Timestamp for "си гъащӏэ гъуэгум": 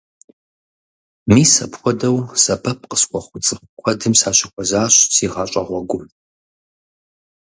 5.13-6.05